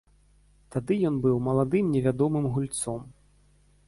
Тады 0.75 0.95
ён 1.09 1.19
быў 1.25 1.37
маладым 1.47 1.91
невядомым 1.97 2.47
гульцом. 2.57 3.05